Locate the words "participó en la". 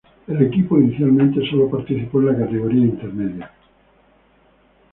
1.69-2.35